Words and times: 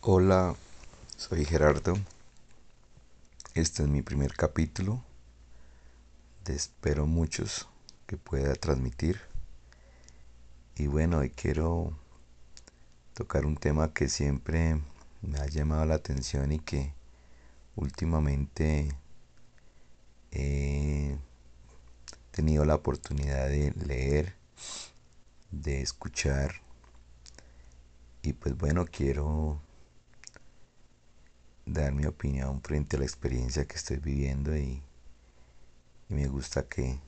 Hola, 0.00 0.54
soy 1.16 1.44
Gerardo. 1.44 1.94
Este 3.54 3.82
es 3.82 3.88
mi 3.88 4.00
primer 4.00 4.32
capítulo. 4.34 5.02
Espero 6.46 7.08
muchos 7.08 7.68
que 8.06 8.16
pueda 8.16 8.54
transmitir. 8.54 9.20
Y 10.76 10.86
bueno, 10.86 11.18
hoy 11.18 11.30
quiero 11.30 11.98
tocar 13.12 13.44
un 13.44 13.56
tema 13.56 13.92
que 13.92 14.08
siempre 14.08 14.80
me 15.20 15.40
ha 15.40 15.46
llamado 15.46 15.84
la 15.84 15.96
atención 15.96 16.52
y 16.52 16.60
que 16.60 16.94
últimamente 17.74 18.94
he 20.30 21.18
tenido 22.30 22.64
la 22.64 22.76
oportunidad 22.76 23.48
de 23.48 23.72
leer, 23.84 24.36
de 25.50 25.82
escuchar. 25.82 26.52
Y 28.22 28.32
pues 28.34 28.56
bueno, 28.56 28.86
quiero 28.86 29.60
dar 31.72 31.92
mi 31.92 32.06
opinión 32.06 32.60
frente 32.62 32.96
a 32.96 32.98
la 33.00 33.04
experiencia 33.04 33.66
que 33.66 33.76
estoy 33.76 33.98
viviendo 33.98 34.56
y, 34.56 34.82
me 36.08 36.26
gusta 36.26 36.66
que, 36.66 36.98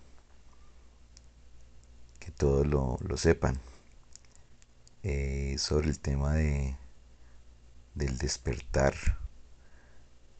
que 2.18 2.30
todos 2.30 2.66
lo, 2.66 2.98
sepan. 3.16 3.58
Eh, 5.02 5.56
sobre 5.58 5.88
el 5.88 5.98
tema 5.98 6.34
de, 6.34 6.76
del 7.94 8.18
despertar, 8.18 8.94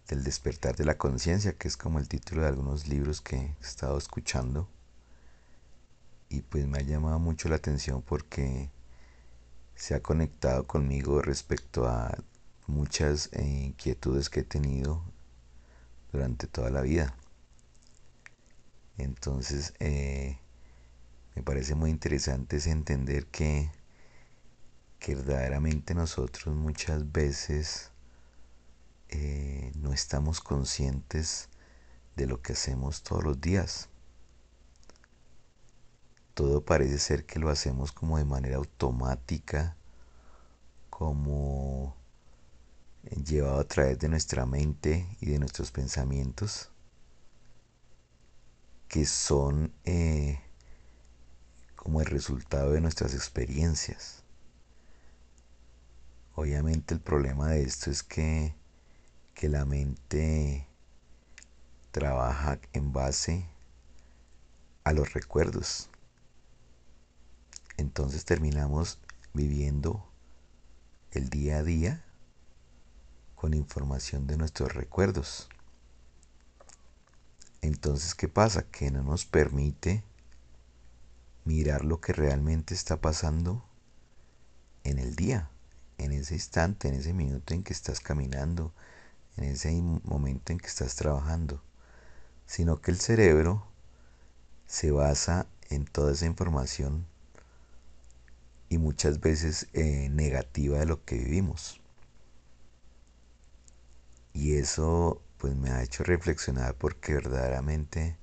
del 0.09 0.23
despertar 0.23 0.77
de 0.77 0.85
la 0.85 0.99
conciencia, 0.99 1.57
que 1.57 1.69
es 1.69 1.79
como 1.79 1.99
el 1.99 2.09
título 2.09 2.43
de 2.43 2.49
algunos 2.49 2.87
libros 2.87 3.23
que 3.23 3.37
he 3.37 3.57
estado 3.63 3.97
escuchando. 3.97 4.69
Y 6.29 6.43
pues 6.43 6.67
me 6.67 6.79
ha 6.79 6.83
llamado 6.83 7.19
mucho 7.19 7.49
la 7.49 7.57
atención 7.57 8.03
porque 8.03 8.71
se 9.75 9.95
ha 9.95 10.03
conectado 10.03 10.67
conmigo 10.67 11.23
respecto 11.23 11.89
a 11.89 12.15
muchas 12.71 13.29
eh, 13.33 13.43
inquietudes 13.67 14.31
que 14.31 14.41
he 14.41 14.45
tenido 14.45 15.03
durante 16.13 16.47
toda 16.47 16.71
la 16.71 16.83
vida. 16.83 17.15
Entonces, 18.99 19.75
eh, 19.81 20.39
me 21.35 21.43
parece 21.43 21.75
muy 21.75 21.91
interesante 21.91 22.59
entender 22.71 23.27
que, 23.27 23.71
que, 24.99 25.15
verdaderamente 25.15 25.95
nosotros 25.95 26.55
muchas 26.55 27.11
veces 27.13 27.91
eh, 29.09 29.73
no 29.77 29.93
estamos 29.93 30.41
conscientes 30.41 31.49
de 32.17 32.27
lo 32.27 32.43
que 32.43 32.53
hacemos 32.53 33.03
todos 33.03 33.25
los 33.25 33.41
días. 33.41 33.89
Todo 36.35 36.65
parece 36.65 36.99
ser 36.99 37.27
que 37.27 37.39
lo 37.39 37.49
hacemos 37.51 37.93
como 37.93 38.19
de 38.19 38.25
manera 38.25 38.57
automática, 38.57 39.77
como 40.89 42.00
llevado 43.03 43.61
a 43.61 43.65
través 43.65 43.99
de 43.99 44.09
nuestra 44.09 44.47
mente 44.47 45.17
y 45.21 45.27
de 45.27 45.39
nuestros 45.39 45.71
pensamientos 45.71 46.71
que 48.89 49.07
son 49.07 49.73
eh, 49.85 50.41
como 51.77 52.01
el 52.01 52.07
resultado 52.07 52.73
de 52.73 52.81
nuestras 52.81 53.15
experiencias. 53.15 54.25
Obviamente 56.35 56.95
el 56.95 57.01
problema 57.01 57.51
de 57.51 57.63
esto 57.63 57.91
es 57.91 58.03
que, 58.03 58.55
que 59.35 59.49
la 59.49 59.65
mente 59.65 60.67
trabaja 61.93 62.59
en 62.73 62.93
base 62.93 63.47
a 64.85 64.93
los 64.93 65.13
recuerdos. 65.13 65.89
Entonces 67.77 68.25
terminamos 68.25 68.99
viviendo 69.33 70.05
el 71.13 71.31
día 71.31 71.59
a 71.59 71.63
día 71.63 72.05
con 73.41 73.55
información 73.55 74.27
de 74.27 74.37
nuestros 74.37 74.75
recuerdos. 74.75 75.49
Entonces, 77.63 78.15
¿qué 78.15 78.29
pasa? 78.29 78.65
Que 78.65 78.91
no 78.91 79.03
nos 79.03 79.25
permite 79.25 80.05
mirar 81.47 81.87
lo 81.87 82.03
que 82.03 82.13
realmente 82.13 82.75
está 82.75 83.01
pasando 83.01 83.65
en 84.85 84.99
el 84.99 85.17
día, 85.17 85.49
en 85.97 86.13
ese 86.13 86.35
instante, 86.35 86.89
en 86.89 86.95
ese 86.97 87.15
minuto 87.15 87.55
en 87.55 87.63
que 87.63 87.73
estás 87.73 88.01
caminando, 88.01 88.75
en 89.39 89.45
ese 89.45 89.73
momento 90.05 90.53
en 90.53 90.59
que 90.59 90.67
estás 90.67 90.95
trabajando, 90.97 91.63
sino 92.45 92.83
que 92.83 92.91
el 92.91 93.01
cerebro 93.01 93.67
se 94.67 94.91
basa 94.91 95.47
en 95.71 95.87
toda 95.87 96.13
esa 96.13 96.27
información 96.27 97.07
y 98.69 98.77
muchas 98.77 99.19
veces 99.19 99.67
eh, 99.73 100.11
negativa 100.11 100.79
de 100.79 100.85
lo 100.85 101.03
que 101.07 101.17
vivimos. 101.17 101.80
Y 104.33 104.57
eso 104.57 105.23
pues 105.39 105.57
me 105.57 105.71
ha 105.71 105.83
hecho 105.83 106.05
reflexionar 106.05 106.75
porque 106.75 107.15
verdaderamente 107.15 108.19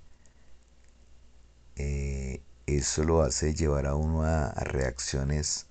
eh, 1.76 2.42
eso 2.66 3.04
lo 3.04 3.22
hace 3.22 3.54
llevar 3.54 3.86
a 3.88 3.96
uno 3.96 4.24
a, 4.24 4.52
reacciones 4.56 5.68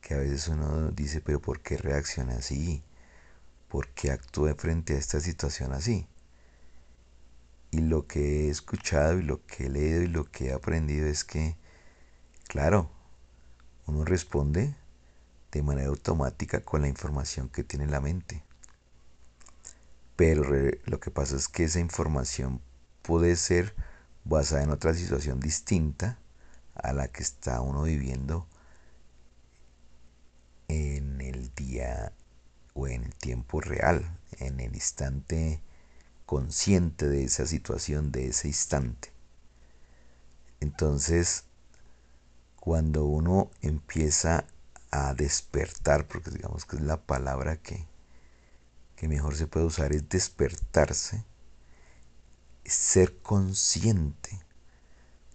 que 0.00 0.14
a 0.14 0.18
veces 0.18 0.48
uno 0.48 0.90
dice, 0.92 1.20
pero 1.20 1.40
¿por 1.40 1.60
qué 1.60 1.76
reacciona 1.76 2.36
así? 2.36 2.82
¿Por 3.68 3.88
qué 3.88 4.10
actúe 4.10 4.54
frente 4.56 4.94
a 4.94 4.98
esta 4.98 5.20
situación 5.20 5.72
así? 5.72 6.06
Y 7.70 7.80
lo 7.80 8.06
que 8.06 8.46
he 8.46 8.50
escuchado 8.50 9.18
y 9.18 9.22
lo 9.22 9.44
que 9.46 9.66
he 9.66 9.70
leído 9.70 10.02
y 10.02 10.08
lo 10.08 10.24
que 10.24 10.48
he 10.48 10.52
aprendido 10.52 11.06
es 11.06 11.24
que, 11.24 11.56
claro, 12.48 12.90
uno 13.86 14.04
responde 14.04 14.74
de 15.52 15.62
manera 15.62 15.88
automática 15.88 16.64
con 16.64 16.82
la 16.82 16.88
información 16.88 17.48
que 17.48 17.64
tiene 17.64 17.84
en 17.84 17.92
la 17.92 18.00
mente. 18.00 18.44
Pero 20.20 20.44
lo 20.84 21.00
que 21.00 21.10
pasa 21.10 21.34
es 21.34 21.48
que 21.48 21.64
esa 21.64 21.80
información 21.80 22.60
puede 23.00 23.36
ser 23.36 23.74
basada 24.22 24.62
en 24.62 24.68
otra 24.68 24.92
situación 24.92 25.40
distinta 25.40 26.18
a 26.74 26.92
la 26.92 27.08
que 27.08 27.22
está 27.22 27.62
uno 27.62 27.84
viviendo 27.84 28.46
en 30.68 31.22
el 31.22 31.54
día 31.54 32.12
o 32.74 32.86
en 32.86 33.04
el 33.04 33.14
tiempo 33.14 33.62
real, 33.62 34.14
en 34.32 34.60
el 34.60 34.74
instante 34.74 35.62
consciente 36.26 37.08
de 37.08 37.24
esa 37.24 37.46
situación, 37.46 38.12
de 38.12 38.28
ese 38.28 38.48
instante. 38.48 39.12
Entonces, 40.60 41.44
cuando 42.56 43.06
uno 43.06 43.50
empieza 43.62 44.44
a 44.90 45.14
despertar, 45.14 46.06
porque 46.06 46.30
digamos 46.30 46.66
que 46.66 46.76
es 46.76 46.82
la 46.82 46.98
palabra 46.98 47.56
que, 47.56 47.88
que 49.00 49.08
mejor 49.08 49.34
se 49.34 49.46
puede 49.46 49.64
usar 49.64 49.94
es 49.94 50.10
despertarse, 50.10 51.24
ser 52.66 53.16
consciente 53.22 54.38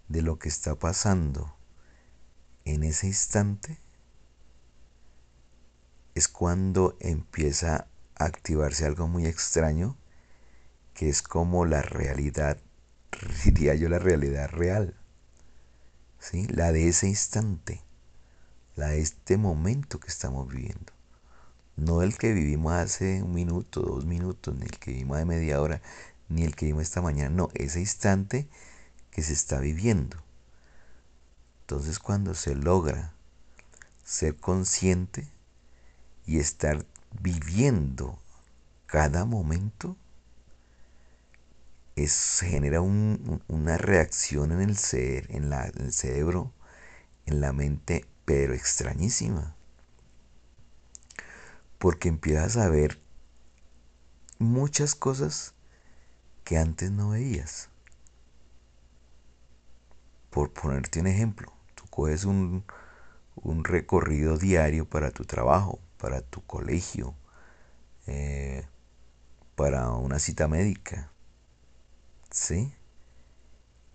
de 0.06 0.22
lo 0.22 0.38
que 0.38 0.48
está 0.48 0.76
pasando 0.76 1.52
en 2.64 2.84
ese 2.84 3.08
instante, 3.08 3.80
es 6.14 6.28
cuando 6.28 6.96
empieza 7.00 7.88
a 8.14 8.24
activarse 8.26 8.86
algo 8.86 9.08
muy 9.08 9.26
extraño, 9.26 9.96
que 10.94 11.08
es 11.08 11.20
como 11.20 11.64
la 11.64 11.82
realidad, 11.82 12.58
diría 13.44 13.74
yo 13.74 13.88
la 13.88 13.98
realidad 13.98 14.48
real, 14.48 14.94
¿sí? 16.20 16.46
la 16.46 16.70
de 16.70 16.86
ese 16.86 17.08
instante, 17.08 17.82
la 18.76 18.90
de 18.90 19.00
este 19.00 19.36
momento 19.36 19.98
que 19.98 20.06
estamos 20.06 20.46
viviendo 20.46 20.95
no 21.76 22.02
el 22.02 22.16
que 22.16 22.32
vivimos 22.32 22.72
hace 22.72 23.22
un 23.22 23.32
minuto, 23.34 23.80
dos 23.80 24.06
minutos, 24.06 24.54
ni 24.56 24.64
el 24.64 24.78
que 24.78 24.92
vivimos 24.92 25.18
de 25.18 25.26
media 25.26 25.60
hora, 25.60 25.82
ni 26.28 26.42
el 26.42 26.56
que 26.56 26.66
vivimos 26.66 26.84
esta 26.84 27.02
mañana, 27.02 27.30
no, 27.30 27.48
ese 27.54 27.80
instante 27.80 28.48
que 29.10 29.22
se 29.22 29.34
está 29.34 29.60
viviendo. 29.60 30.16
Entonces 31.62 31.98
cuando 31.98 32.34
se 32.34 32.54
logra 32.54 33.12
ser 34.04 34.36
consciente 34.36 35.28
y 36.26 36.38
estar 36.38 36.84
viviendo 37.20 38.18
cada 38.86 39.24
momento, 39.24 39.96
es, 41.94 42.40
genera 42.40 42.80
una 42.80 43.78
reacción 43.78 44.52
en 44.52 44.60
el, 44.60 44.76
ser, 44.76 45.26
en, 45.30 45.50
la, 45.50 45.66
en 45.66 45.86
el 45.86 45.92
cerebro, 45.92 46.52
en 47.26 47.40
la 47.40 47.52
mente, 47.52 48.06
pero 48.24 48.54
extrañísima 48.54 49.56
porque 51.78 52.08
empiezas 52.08 52.56
a 52.56 52.68
ver 52.68 53.00
muchas 54.38 54.94
cosas 54.94 55.54
que 56.44 56.58
antes 56.58 56.90
no 56.90 57.10
veías. 57.10 57.68
Por 60.30 60.52
ponerte 60.52 61.00
un 61.00 61.06
ejemplo, 61.06 61.52
tú 61.74 61.84
coges 61.90 62.24
un, 62.24 62.64
recorrido 63.64 64.38
diario 64.38 64.88
para 64.88 65.10
tu 65.10 65.24
trabajo, 65.24 65.78
para 65.98 66.20
tu 66.20 66.44
colegio, 66.44 67.14
eh, 68.06 68.66
para 69.54 69.90
una 69.90 70.18
cita 70.18 70.48
médica, 70.48 71.10
¿sí? 72.30 72.72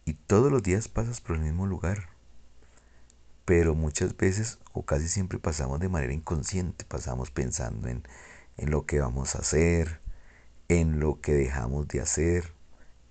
Y 0.06 0.13
todos 0.13 0.51
los 0.51 0.63
días 0.63 0.88
pasas 0.88 1.22
por 1.22 1.36
el 1.36 1.44
mismo 1.44 1.68
lugar 1.68 2.11
pero 3.51 3.75
muchas 3.75 4.15
veces 4.15 4.59
o 4.71 4.86
casi 4.86 5.09
siempre 5.09 5.38
pasamos 5.38 5.81
de 5.81 5.89
manera 5.89 6.13
inconsciente, 6.13 6.86
pasamos 6.86 7.31
pensando 7.31 7.89
en, 7.89 8.01
en 8.56 8.71
lo 8.71 8.86
que 8.86 9.01
vamos 9.01 9.36
a 9.36 9.39
hacer, 9.39 10.00
en 10.69 11.01
lo 11.01 11.19
que 11.19 11.33
dejamos 11.33 11.89
de 11.89 12.00
hacer, 12.00 12.53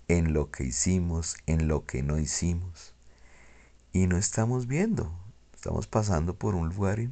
en 0.07 0.33
lo 0.33 0.49
que 0.49 0.63
hicimos, 0.63 1.37
en 1.45 1.67
lo 1.67 1.85
que 1.85 2.01
no 2.01 2.17
hicimos. 2.17 2.95
Y 3.93 4.07
no 4.07 4.17
estamos 4.17 4.65
viendo, 4.65 5.13
estamos 5.53 5.85
pasando 5.85 6.33
por 6.33 6.55
un 6.55 6.69
lugar 6.69 6.97
y 6.99 7.11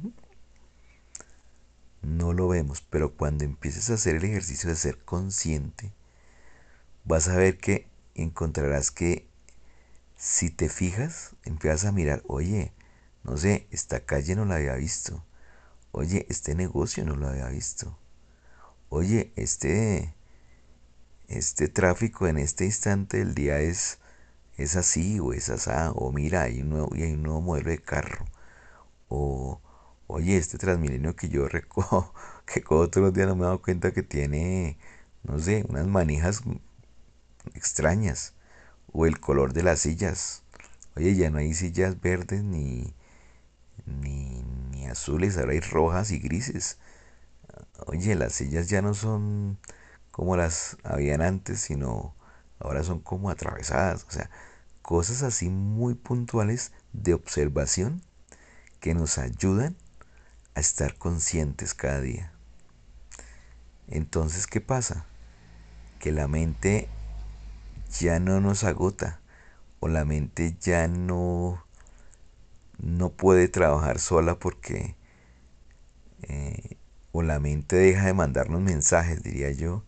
no 2.02 2.32
lo 2.32 2.48
vemos, 2.48 2.80
pero 2.80 3.14
cuando 3.14 3.44
empieces 3.44 3.90
a 3.90 3.94
hacer 3.94 4.16
el 4.16 4.24
ejercicio 4.24 4.68
de 4.68 4.74
ser 4.74 4.98
consciente, 5.04 5.92
vas 7.04 7.28
a 7.28 7.36
ver 7.36 7.58
que 7.58 7.86
encontrarás 8.16 8.90
que 8.90 9.28
si 10.16 10.50
te 10.50 10.68
fijas, 10.68 11.36
empiezas 11.44 11.84
a 11.84 11.92
mirar, 11.92 12.24
oye, 12.26 12.72
no 13.24 13.36
sé, 13.36 13.66
esta 13.70 14.00
calle 14.00 14.34
no 14.36 14.44
la 14.44 14.56
había 14.56 14.74
visto. 14.74 15.24
Oye, 15.92 16.26
este 16.28 16.54
negocio 16.54 17.04
no 17.04 17.16
lo 17.16 17.28
había 17.28 17.48
visto. 17.48 17.98
Oye, 18.88 19.32
este, 19.36 20.14
este 21.28 21.68
tráfico 21.68 22.26
en 22.26 22.38
este 22.38 22.64
instante 22.64 23.18
del 23.18 23.34
día 23.34 23.60
es, 23.60 23.98
es 24.56 24.76
así 24.76 25.20
o 25.20 25.32
es 25.32 25.48
asá. 25.50 25.92
O 25.92 26.12
mira, 26.12 26.42
hay 26.42 26.62
un 26.62 26.70
nuevo, 26.70 26.90
hay 26.94 27.12
un 27.12 27.22
nuevo 27.22 27.40
modelo 27.40 27.70
de 27.70 27.78
carro. 27.78 28.24
O, 29.08 29.60
oye, 30.06 30.36
este 30.36 30.58
Transmilenio 30.58 31.16
que 31.16 31.28
yo 31.28 31.48
recojo, 31.48 32.14
que 32.46 32.60
todos 32.60 32.96
los 32.96 33.14
días 33.14 33.28
no 33.28 33.36
me 33.36 33.42
he 33.42 33.46
dado 33.46 33.62
cuenta 33.62 33.92
que 33.92 34.02
tiene, 34.02 34.78
no 35.24 35.38
sé, 35.38 35.64
unas 35.68 35.86
manijas 35.86 36.42
extrañas. 37.54 38.34
O 38.92 39.06
el 39.06 39.20
color 39.20 39.52
de 39.52 39.62
las 39.62 39.80
sillas. 39.80 40.42
Oye, 40.96 41.14
ya 41.14 41.30
no 41.30 41.38
hay 41.38 41.54
sillas 41.54 42.00
verdes 42.00 42.42
ni, 42.42 42.94
ni, 43.90 44.42
ni 44.70 44.86
azules, 44.86 45.36
ahora 45.36 45.52
hay 45.52 45.60
rojas 45.60 46.10
y 46.10 46.18
grises. 46.18 46.78
Oye, 47.86 48.14
las 48.14 48.34
sillas 48.34 48.68
ya 48.68 48.82
no 48.82 48.94
son 48.94 49.58
como 50.10 50.36
las 50.36 50.76
habían 50.84 51.22
antes, 51.22 51.60
sino 51.60 52.14
ahora 52.58 52.82
son 52.84 53.00
como 53.00 53.30
atravesadas. 53.30 54.04
O 54.08 54.10
sea, 54.10 54.30
cosas 54.82 55.22
así 55.22 55.48
muy 55.48 55.94
puntuales 55.94 56.72
de 56.92 57.14
observación 57.14 58.02
que 58.80 58.94
nos 58.94 59.18
ayudan 59.18 59.76
a 60.54 60.60
estar 60.60 60.96
conscientes 60.96 61.74
cada 61.74 62.00
día. 62.00 62.32
Entonces, 63.88 64.46
¿qué 64.46 64.60
pasa? 64.60 65.06
Que 65.98 66.12
la 66.12 66.28
mente 66.28 66.88
ya 67.98 68.20
no 68.20 68.40
nos 68.40 68.64
agota 68.64 69.20
o 69.80 69.88
la 69.88 70.04
mente 70.04 70.56
ya 70.60 70.86
no, 70.88 71.64
no 72.82 73.10
puede 73.10 73.48
trabajar 73.48 73.98
sola 73.98 74.38
porque 74.38 74.96
eh, 76.22 76.76
o 77.12 77.22
la 77.22 77.40
mente 77.40 77.76
deja 77.76 78.06
de 78.06 78.14
mandarnos 78.14 78.60
mensajes, 78.60 79.22
diría 79.22 79.50
yo, 79.50 79.84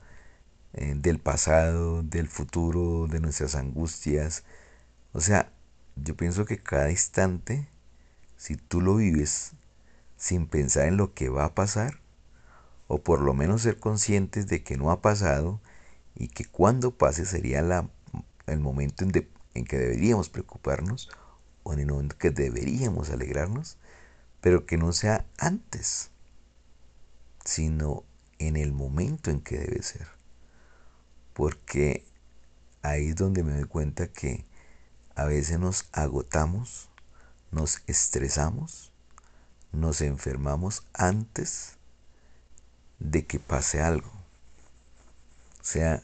eh, 0.74 0.94
del 0.96 1.18
pasado, 1.18 2.02
del 2.02 2.28
futuro, 2.28 3.06
de 3.08 3.20
nuestras 3.20 3.54
angustias. 3.54 4.44
O 5.12 5.20
sea, 5.20 5.52
yo 5.96 6.16
pienso 6.16 6.44
que 6.46 6.58
cada 6.58 6.90
instante, 6.90 7.68
si 8.36 8.56
tú 8.56 8.80
lo 8.80 8.96
vives 8.96 9.52
sin 10.16 10.46
pensar 10.46 10.86
en 10.88 10.96
lo 10.96 11.14
que 11.14 11.28
va 11.28 11.44
a 11.46 11.54
pasar, 11.54 12.00
o 12.88 12.98
por 13.02 13.20
lo 13.20 13.34
menos 13.34 13.62
ser 13.62 13.78
conscientes 13.78 14.46
de 14.48 14.62
que 14.62 14.76
no 14.76 14.90
ha 14.90 15.00
pasado 15.02 15.60
y 16.14 16.28
que 16.28 16.44
cuando 16.44 16.90
pase 16.92 17.24
sería 17.26 17.62
la, 17.62 17.88
el 18.46 18.60
momento 18.60 19.04
en, 19.04 19.12
en 19.54 19.64
que 19.64 19.78
deberíamos 19.78 20.28
preocuparnos 20.28 21.08
o 21.62 21.72
en 21.72 21.80
el 21.80 21.86
momento 21.86 22.18
que 22.18 22.30
deberíamos 22.30 23.10
alegrarnos, 23.10 23.76
pero 24.40 24.66
que 24.66 24.76
no 24.76 24.92
sea 24.92 25.26
antes, 25.38 26.10
sino 27.44 28.04
en 28.38 28.56
el 28.56 28.72
momento 28.72 29.30
en 29.30 29.40
que 29.40 29.58
debe 29.58 29.82
ser. 29.82 30.08
Porque 31.32 32.04
ahí 32.82 33.08
es 33.08 33.16
donde 33.16 33.42
me 33.42 33.54
doy 33.54 33.64
cuenta 33.64 34.08
que 34.08 34.44
a 35.14 35.24
veces 35.24 35.58
nos 35.58 35.86
agotamos, 35.92 36.88
nos 37.50 37.82
estresamos, 37.86 38.92
nos 39.72 40.00
enfermamos 40.00 40.84
antes 40.92 41.76
de 42.98 43.26
que 43.26 43.38
pase 43.38 43.80
algo. 43.80 44.10
O 45.60 45.64
sea, 45.64 46.02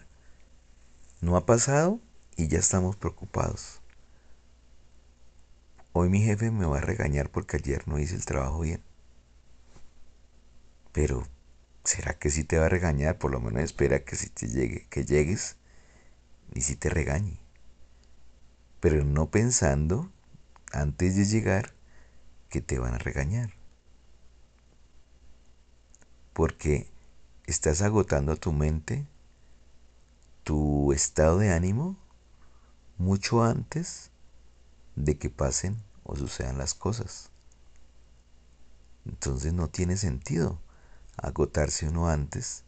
no 1.20 1.36
ha 1.36 1.46
pasado 1.46 2.00
y 2.36 2.48
ya 2.48 2.58
estamos 2.58 2.96
preocupados. 2.96 3.80
Hoy 6.00 6.10
mi 6.10 6.20
jefe 6.20 6.52
me 6.52 6.64
va 6.64 6.78
a 6.78 6.80
regañar 6.80 7.28
porque 7.28 7.56
ayer 7.56 7.88
no 7.88 7.98
hice 7.98 8.14
el 8.14 8.24
trabajo 8.24 8.60
bien. 8.60 8.80
Pero, 10.92 11.26
¿será 11.82 12.16
que 12.16 12.30
sí 12.30 12.44
te 12.44 12.56
va 12.56 12.66
a 12.66 12.68
regañar? 12.68 13.18
Por 13.18 13.32
lo 13.32 13.40
menos 13.40 13.64
espera 13.64 14.04
que 14.04 14.14
si 14.14 14.28
te 14.30 14.46
llegue, 14.46 14.86
que 14.90 15.04
llegues 15.04 15.56
y 16.54 16.60
si 16.60 16.76
te 16.76 16.88
regañe. 16.88 17.40
Pero 18.78 19.04
no 19.04 19.32
pensando, 19.32 20.08
antes 20.70 21.16
de 21.16 21.24
llegar, 21.24 21.74
que 22.48 22.60
te 22.60 22.78
van 22.78 22.94
a 22.94 22.98
regañar. 22.98 23.54
Porque 26.32 26.86
estás 27.48 27.82
agotando 27.82 28.36
tu 28.36 28.52
mente, 28.52 29.04
tu 30.44 30.92
estado 30.92 31.38
de 31.38 31.52
ánimo, 31.52 31.96
mucho 32.98 33.42
antes 33.42 34.12
de 34.94 35.18
que 35.18 35.28
pasen 35.28 35.87
o 36.08 36.16
sucedan 36.16 36.56
las 36.56 36.72
cosas. 36.72 37.30
Entonces 39.04 39.52
no 39.52 39.68
tiene 39.68 39.98
sentido 39.98 40.58
agotarse 41.18 41.86
uno 41.86 42.08
antes. 42.08 42.64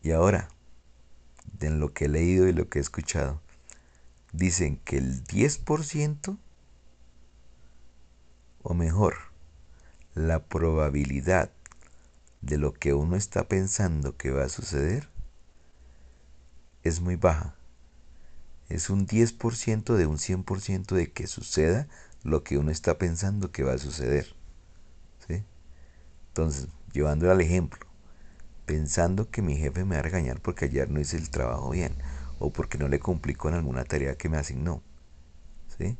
Y 0.00 0.12
ahora, 0.12 0.48
de 1.58 1.70
lo 1.70 1.92
que 1.92 2.04
he 2.04 2.08
leído 2.08 2.46
y 2.46 2.52
lo 2.52 2.68
que 2.68 2.78
he 2.78 2.82
escuchado, 2.82 3.40
dicen 4.32 4.76
que 4.84 4.98
el 4.98 5.24
10%, 5.24 6.38
o 8.62 8.74
mejor, 8.74 9.16
la 10.14 10.44
probabilidad 10.44 11.50
de 12.40 12.58
lo 12.58 12.72
que 12.72 12.94
uno 12.94 13.16
está 13.16 13.48
pensando 13.48 14.16
que 14.16 14.30
va 14.30 14.44
a 14.44 14.48
suceder 14.48 15.08
es 16.84 17.00
muy 17.00 17.16
baja. 17.16 17.57
Es 18.68 18.90
un 18.90 19.06
10% 19.06 19.96
de 19.96 20.06
un 20.06 20.18
100% 20.18 20.94
de 20.94 21.10
que 21.10 21.26
suceda 21.26 21.88
lo 22.22 22.44
que 22.44 22.58
uno 22.58 22.70
está 22.70 22.98
pensando 22.98 23.50
que 23.50 23.62
va 23.62 23.74
a 23.74 23.78
suceder. 23.78 24.34
Entonces, 26.28 26.68
llevándolo 26.92 27.32
al 27.32 27.40
ejemplo, 27.40 27.84
pensando 28.64 29.28
que 29.28 29.42
mi 29.42 29.56
jefe 29.56 29.84
me 29.84 29.96
va 29.96 30.00
a 30.00 30.02
regañar 30.02 30.40
porque 30.40 30.66
ayer 30.66 30.88
no 30.88 31.00
hice 31.00 31.16
el 31.16 31.30
trabajo 31.30 31.70
bien 31.70 31.96
o 32.38 32.52
porque 32.52 32.78
no 32.78 32.86
le 32.86 33.00
cumplí 33.00 33.34
con 33.34 33.54
alguna 33.54 33.84
tarea 33.84 34.16
que 34.16 34.28
me 34.28 34.36
asignó. 34.36 34.80
¿sí? 35.76 35.98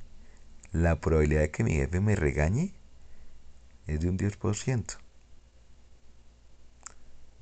La 0.70 1.00
probabilidad 1.00 1.40
de 1.40 1.50
que 1.50 1.64
mi 1.64 1.72
jefe 1.72 2.00
me 2.00 2.14
regañe 2.14 2.72
es 3.88 4.00
de 4.00 4.08
un 4.10 4.16
10%. 4.16 4.98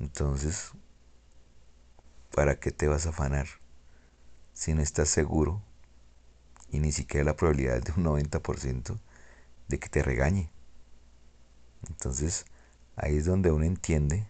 Entonces, 0.00 0.70
¿para 2.34 2.58
qué 2.58 2.70
te 2.70 2.88
vas 2.88 3.04
a 3.04 3.10
afanar 3.10 3.46
si 4.56 4.74
no 4.74 4.82
estás 4.82 5.08
seguro 5.08 5.62
y 6.72 6.80
ni 6.80 6.90
siquiera 6.90 7.24
la 7.24 7.36
probabilidad 7.36 7.76
es 7.76 7.84
de 7.84 7.92
un 7.92 8.04
90% 8.04 8.98
de 9.68 9.78
que 9.78 9.88
te 9.88 10.02
regañe? 10.02 10.50
Entonces, 11.88 12.46
Ahí 12.96 13.18
es 13.18 13.26
donde 13.26 13.50
uno 13.50 13.66
entiende 13.66 14.26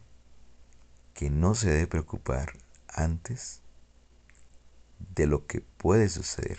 que 1.14 1.30
no 1.30 1.54
se 1.54 1.70
debe 1.70 1.86
preocupar 1.86 2.52
antes 2.88 3.60
de 5.14 5.28
lo 5.28 5.46
que 5.46 5.60
puede 5.60 6.08
suceder. 6.08 6.58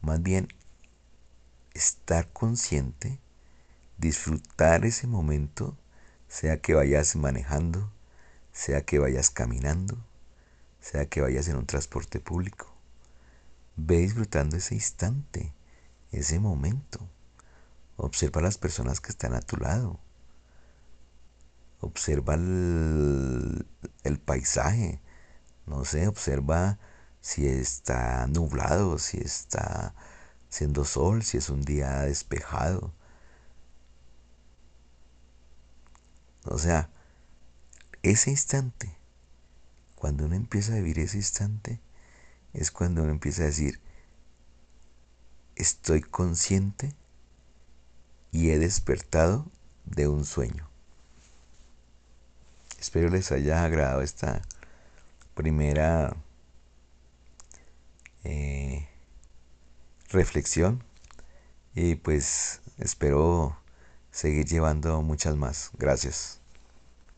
Más 0.00 0.20
bien, 0.20 0.48
estar 1.74 2.28
consciente, 2.32 3.20
disfrutar 3.98 4.84
ese 4.84 5.06
momento, 5.06 5.76
sea 6.26 6.60
que 6.60 6.74
vayas 6.74 7.14
manejando, 7.14 7.88
sea 8.52 8.84
que 8.84 8.98
vayas 8.98 9.30
caminando, 9.30 9.96
sea 10.80 11.06
que 11.06 11.20
vayas 11.20 11.46
en 11.46 11.56
un 11.56 11.66
transporte 11.66 12.18
público. 12.18 12.71
Ve 13.76 13.98
disfrutando 13.98 14.56
ese 14.56 14.74
instante, 14.74 15.52
ese 16.10 16.38
momento. 16.38 17.08
Observa 17.96 18.40
las 18.40 18.58
personas 18.58 19.00
que 19.00 19.10
están 19.10 19.34
a 19.34 19.40
tu 19.40 19.56
lado 19.56 20.00
observa 21.82 22.34
el, 22.34 23.66
paisaje, 24.24 25.00
no 25.66 25.84
sé, 25.84 26.06
observa 26.06 26.78
si 27.20 27.46
está 27.46 28.26
nublado, 28.28 28.98
si 28.98 29.18
está 29.18 29.94
siendo 30.48 30.84
sol, 30.84 31.22
si 31.24 31.38
es 31.38 31.50
un 31.50 31.62
día 31.62 32.02
despejado. 32.02 32.92
O 36.44 36.58
sea, 36.58 36.88
ese 38.02 38.30
instante, 38.30 38.96
cuando 39.96 40.26
uno 40.26 40.36
empieza 40.36 40.72
a 40.72 40.76
vivir 40.76 41.00
ese 41.00 41.16
instante, 41.16 41.80
es 42.52 42.70
cuando 42.70 43.02
uno 43.02 43.12
empieza 43.12 43.42
a 43.42 43.46
decir, 43.46 43.80
estoy 45.56 46.02
consciente 46.02 46.94
y 48.30 48.50
he 48.50 48.58
despertado 48.58 49.46
de 49.84 50.08
un 50.08 50.24
sueño. 50.24 50.68
Espero 52.80 53.08
les 53.08 53.30
haya 53.30 53.64
agradado 53.64 54.02
esta 54.02 54.42
primera 55.34 56.16
eh, 58.24 58.88
reflexión 60.10 60.82
y 61.74 61.94
pues 61.94 62.60
espero 62.78 63.56
seguir 64.10 64.46
llevando 64.46 65.00
muchas 65.02 65.36
más. 65.36 65.70
Gracias. 65.78 66.41